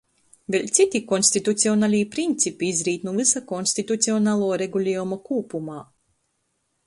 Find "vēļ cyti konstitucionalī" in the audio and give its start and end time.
0.53-1.99